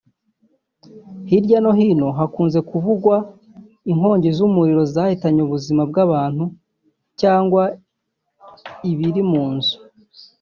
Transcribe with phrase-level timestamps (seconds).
[1.29, 3.15] Hirya no hino hakunze kuvugwa
[3.91, 6.43] inkongi z’umuriro zahitanye ubuzima bwa’abantu
[7.19, 7.63] cyangwa
[8.91, 9.75] ibiri mu nzu